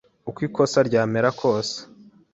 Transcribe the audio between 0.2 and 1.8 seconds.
Uko ikosa ryamera kose